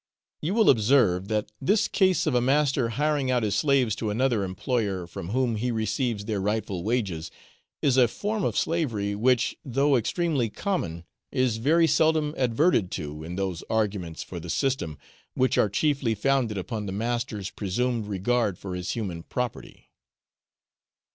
You 0.41 0.55
will 0.55 0.71
observe 0.71 1.27
that 1.27 1.51
this 1.61 1.87
case 1.87 2.25
of 2.25 2.33
a 2.33 2.41
master 2.41 2.89
hiring 2.89 3.29
out 3.29 3.43
his 3.43 3.53
slaves 3.55 3.95
to 3.97 4.09
another 4.09 4.43
employer, 4.43 5.05
from 5.05 5.29
whom 5.29 5.57
he 5.57 5.69
receives 5.69 6.25
their 6.25 6.41
rightful 6.41 6.83
wages, 6.83 7.29
is 7.83 7.97
a 7.97 8.07
form 8.07 8.43
of 8.43 8.57
slavery 8.57 9.13
which, 9.13 9.55
though 9.63 9.95
extremely 9.95 10.49
common, 10.49 11.05
is 11.31 11.57
very 11.57 11.85
seldom 11.85 12.33
adverted 12.35 12.89
to 12.93 13.23
in 13.23 13.35
those 13.35 13.63
arguments 13.69 14.23
for 14.23 14.39
the 14.39 14.49
system 14.49 14.97
which 15.35 15.59
are 15.59 15.69
chiefly 15.69 16.15
founded 16.15 16.57
upon 16.57 16.87
the 16.87 16.91
master's 16.91 17.51
presumed 17.51 18.07
regard 18.07 18.57
for 18.57 18.73
his 18.73 18.93
human 18.93 19.21
property. 19.21 19.91